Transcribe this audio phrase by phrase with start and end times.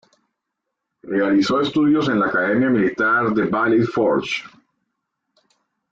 [1.03, 4.41] Realizó estudios en la Academia Militar de Valley Forge.